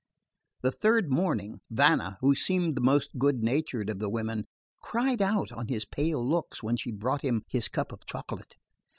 The 0.63 0.71
third 0.71 1.11
morning, 1.11 1.61
Vanna, 1.69 2.17
who 2.21 2.33
seemed 2.33 2.73
the 2.73 2.81
most 2.81 3.19
good 3.19 3.43
natured 3.43 3.87
of 3.87 3.99
the 3.99 4.09
women, 4.09 4.47
cried 4.81 5.21
out 5.21 5.51
on 5.51 5.67
his 5.67 5.85
pale 5.85 6.27
looks 6.27 6.63
when 6.63 6.75
she 6.75 6.91
brought 6.91 7.21
him 7.21 7.43
his 7.49 7.67
cup 7.67 7.91
of 7.91 8.03
chocolate. 8.07 8.55